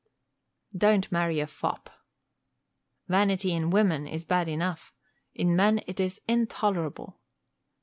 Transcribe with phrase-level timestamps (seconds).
[0.75, 1.87] Don't marry a fop.
[3.07, 4.91] Vanity in a woman is bad enough,
[5.35, 7.21] in men it is intolerable!